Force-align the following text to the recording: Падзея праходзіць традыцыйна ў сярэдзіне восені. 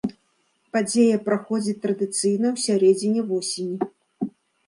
Падзея 0.75 1.17
праходзіць 1.27 1.75
традыцыйна 1.83 2.47
ў 2.55 2.63
сярэдзіне 2.65 3.21
восені. 3.33 3.77